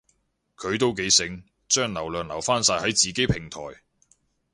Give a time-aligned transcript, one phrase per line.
[0.55, 3.59] 佢都幾醒，將流量留返晒喺自己平台